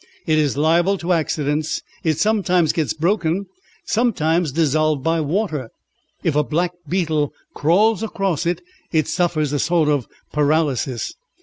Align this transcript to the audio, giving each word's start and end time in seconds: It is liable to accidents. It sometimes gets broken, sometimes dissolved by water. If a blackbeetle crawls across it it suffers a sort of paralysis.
It 0.25 0.39
is 0.39 0.57
liable 0.57 0.97
to 0.97 1.13
accidents. 1.13 1.83
It 2.03 2.17
sometimes 2.17 2.73
gets 2.73 2.91
broken, 2.91 3.45
sometimes 3.85 4.51
dissolved 4.51 5.03
by 5.03 5.21
water. 5.21 5.69
If 6.23 6.35
a 6.35 6.43
blackbeetle 6.43 7.29
crawls 7.53 8.01
across 8.01 8.47
it 8.47 8.63
it 8.91 9.07
suffers 9.07 9.53
a 9.53 9.59
sort 9.59 9.89
of 9.89 10.07
paralysis. 10.33 11.13